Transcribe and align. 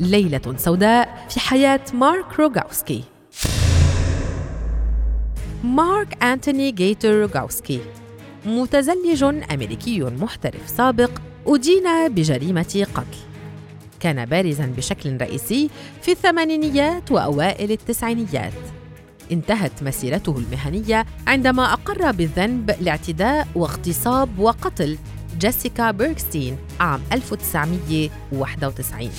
ليلة 0.00 0.54
سوداء 0.56 1.26
في 1.30 1.40
حياة 1.40 1.80
مارك 1.94 2.40
روغاوسكي. 2.40 3.04
مارك 5.64 6.24
أنتوني 6.24 6.70
جيتر 6.70 7.14
روغاوسكي 7.14 7.80
متزلج 8.46 9.24
أمريكي 9.24 10.02
محترف 10.02 10.68
سابق 10.68 11.10
أدين 11.46 12.08
بجريمة 12.08 12.86
قتل. 12.94 13.16
كان 14.00 14.24
بارزا 14.24 14.66
بشكل 14.76 15.16
رئيسي 15.20 15.70
في 16.02 16.12
الثمانينيات 16.12 17.12
وأوائل 17.12 17.72
التسعينيات. 17.72 18.52
انتهت 19.32 19.82
مسيرته 19.82 20.38
المهنية 20.38 21.06
عندما 21.26 21.72
أقر 21.72 22.12
بالذنب 22.12 22.74
لاعتداء 22.80 23.48
واغتصاب 23.54 24.38
وقتل 24.38 24.98
جيسيكا 25.38 25.90
بيرغستين 25.90 26.56
عام 26.80 27.00
1991 27.12 29.10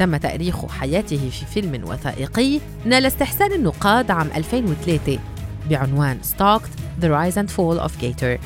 تم 0.00 0.16
تأريخ 0.16 0.66
حياته 0.66 1.30
في 1.30 1.46
فيلم 1.46 1.84
وثائقي 1.84 2.60
نال 2.84 3.06
استحسان 3.06 3.52
النقاد 3.52 4.10
عام 4.10 4.30
2003 4.36 5.18
بعنوان 5.70 6.18
Stoked 6.22 6.70
The 7.02 7.06
Rise 7.06 7.36
and 7.36 7.50
Fall 7.50 7.80
of 7.86 7.90
Gator 8.02 8.38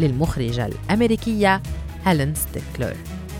للمخرجة 0.00 0.66
الأمريكية 0.66 1.62
هيلين 2.04 2.34
ستيكلر 2.34 2.96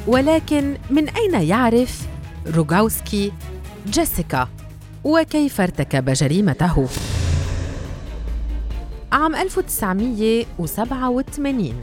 ولكن 0.07 0.77
من 0.91 1.09
أين 1.09 1.35
يعرف 1.35 2.07
روغاوسكي 2.47 3.33
جيسيكا 3.87 4.48
وكيف 5.05 5.61
ارتكب 5.61 6.11
جريمته؟ 6.11 6.89
عام 9.12 9.34
1987 9.34 11.75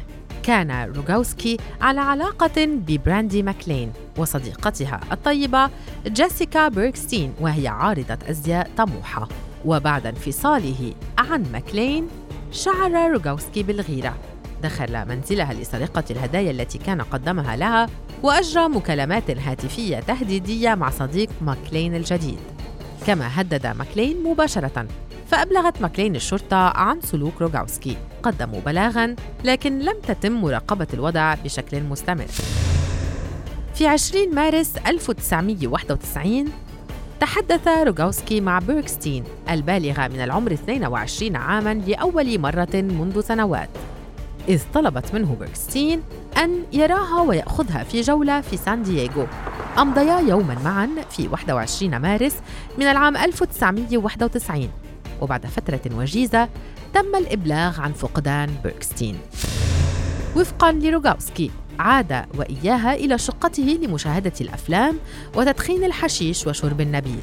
كان 0.50 0.94
روغاوسكي 0.96 1.58
على 1.82 2.00
علاقة 2.00 2.66
ببراندي 2.66 3.44
ماكلين 3.44 3.92
وصديقتها 4.18 5.00
الطيبة 5.12 5.70
جيسيكا 6.08 6.68
بيركستين 6.68 7.34
وهي 7.40 7.68
عارضة 7.68 8.18
أزياء 8.30 8.70
طموحة. 8.78 9.28
وبعد 9.66 10.06
انفصاله 10.06 10.94
عن 11.18 11.46
ماكلين 11.52 12.08
شعر 12.52 13.12
روغاوسكي 13.12 13.64
بالغيرة. 13.64 14.18
دخل 14.64 15.08
منزلها 15.08 15.54
لسرقة 15.54 16.04
الهدايا 16.12 16.52
التي 16.52 16.78
كان 16.78 17.02
قدمها 17.02 17.56
لها 17.56 17.88
وأجرى 18.24 18.70
مكالمات 18.70 19.32
هاتفية 19.32 20.00
تهديدية 20.00 20.76
مع 20.76 20.90
صديق 20.90 21.30
ماكلين 21.42 21.96
الجديد. 21.96 22.40
كما 23.08 23.42
هدد 23.42 23.68
ماكلين 23.68 24.24
مباشرة 24.24 24.88
فأبلغت 25.30 25.82
ماكلين 25.82 26.16
الشرطة 26.16 26.58
عن 26.58 27.02
سلوك 27.02 27.42
روغاوسكي. 27.42 27.98
قدموا 28.24 28.60
بلاغا 28.66 29.16
لكن 29.44 29.80
لم 29.80 29.96
تتم 30.08 30.32
مراقبة 30.32 30.88
الوضع 30.94 31.34
بشكل 31.34 31.84
مستمر. 31.84 32.28
في 33.74 33.88
20 33.88 34.36
مارس 34.36 34.78
1991 34.88 36.46
تحدث 37.20 37.68
روغاوسكي 37.68 38.42
مع 38.42 38.60
بيركستين 38.60 39.24
البالغة 39.50 40.08
من 40.08 40.22
العمر 40.22 40.52
22 40.52 41.36
عاماً 41.36 41.74
لأول 41.74 42.40
مرة 42.40 42.76
منذ 42.76 43.22
سنوات. 43.22 43.70
إذ 44.48 44.64
طلبت 44.74 45.14
منه 45.14 45.36
بيركستين 45.40 46.02
أن 46.38 46.64
يراها 46.74 47.22
ويأخذها 47.22 47.84
في 47.84 48.02
جولة 48.02 48.42
في 48.42 48.58
سان 48.58 48.84
دييغو. 48.84 49.28
أمضيا 49.78 50.20
يوما 50.20 50.58
معا 50.64 50.90
في 51.10 51.28
21 51.28 51.98
مارس 51.98 52.36
من 52.78 52.86
العام 52.86 53.18
1991 53.18 54.70
وبعد 55.22 55.46
فترة 55.46 55.82
وجيزة 55.92 56.50
تم 56.94 57.16
الإبلاغ 57.16 57.82
عن 57.82 57.94
فقدان 57.94 58.50
بيركستين. 58.64 59.18
وفقا 60.36 60.72
لروغاوسكي 60.72 61.52
عاد 61.80 62.26
وإياها 62.38 62.94
إلى 62.94 63.18
شقته 63.18 63.80
لمشاهدة 63.84 64.34
الأفلام 64.42 65.00
وتدخين 65.36 65.84
الحشيش 65.84 66.48
وشرب 66.48 66.82
النبيذ. 66.82 67.20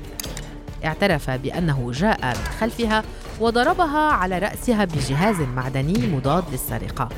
اعترف 0.84 1.30
بأنه 1.30 1.90
جاء 1.94 2.26
من 2.26 2.44
خلفها 2.60 3.02
وضربها 3.40 4.12
على 4.12 4.38
رأسها 4.38 4.84
بجهاز 4.84 5.40
معدني 5.40 6.06
مضاد 6.06 6.44
للسرقة. 6.52 7.08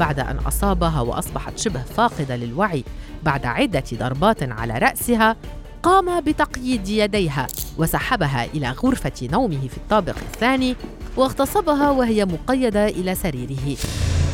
بعد 0.00 0.20
أن 0.20 0.36
أصابها 0.36 1.00
وأصبحت 1.00 1.58
شبه 1.58 1.82
فاقدة 1.82 2.36
للوعي 2.36 2.84
بعد 3.22 3.46
عدة 3.46 3.84
ضربات 3.94 4.42
على 4.42 4.78
رأسها 4.78 5.36
قام 5.82 6.20
بتقييد 6.20 6.88
يديها. 6.88 7.46
وسحبها 7.78 8.44
إلى 8.44 8.70
غرفة 8.70 9.28
نومه 9.32 9.68
في 9.68 9.76
الطابق 9.76 10.16
الثاني 10.16 10.76
واغتصبها 11.16 11.90
وهي 11.90 12.24
مقيدة 12.24 12.88
إلى 12.88 13.14
سريره. 13.14 13.76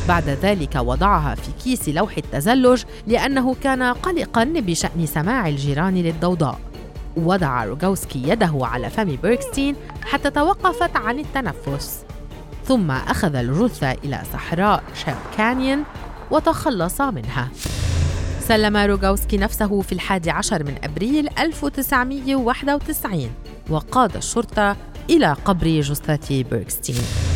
بعد 0.08 0.28
ذلك 0.28 0.76
وضعها 0.76 1.34
في 1.34 1.50
كيس 1.64 1.88
لوح 1.88 2.16
التزلج 2.16 2.82
لأنه 3.06 3.54
كان 3.62 3.82
قلقا 3.82 4.44
بشأن 4.44 5.06
سماع 5.06 5.48
الجيران 5.48 5.94
للضوضاء. 5.94 6.58
وضع 7.16 7.64
روغوسكي 7.64 8.28
يده 8.28 8.58
على 8.60 8.90
فم 8.90 9.16
بيركستين 9.16 9.76
حتى 10.02 10.30
توقفت 10.30 10.96
عن 10.96 11.18
التنفس. 11.18 12.04
ثم 12.66 12.90
أخذ 12.90 13.34
الجثة 13.34 13.92
إلى 13.92 14.22
صحراء 14.32 14.82
شاب 15.04 15.16
كانيون 15.36 15.84
وتخلص 16.30 17.00
منها. 17.00 17.48
سلم 18.50 18.76
روغوسكي 18.76 19.36
نفسه 19.36 19.80
في 19.80 19.92
الحادي 19.92 20.30
عشر 20.30 20.64
من 20.64 20.74
أبريل 20.84 21.28
1991 21.38 23.30
وقاد 23.70 24.16
الشرطة 24.16 24.76
إلى 25.10 25.32
قبر 25.32 25.80
جثة 25.80 26.42
بيركستين 26.42 27.29